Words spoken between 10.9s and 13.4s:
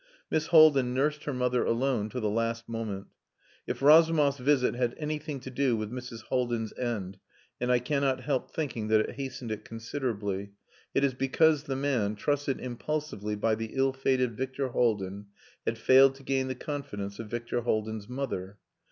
it is because the man, trusted impulsively